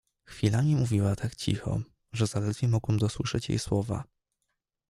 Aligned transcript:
"Chwilami 0.25 0.75
mówiła 0.75 1.15
tak 1.15 1.35
cicho, 1.35 1.81
że 2.13 2.27
zaledwie 2.27 2.67
mogłem 2.67 2.97
dosłyszeć 2.97 3.49
jej 3.49 3.59
słowa." 3.59 4.03